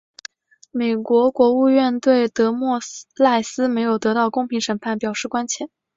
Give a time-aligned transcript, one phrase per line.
[0.71, 2.79] 美国国务院对德莫
[3.17, 5.69] 赖斯没有得到公平审判表示关切。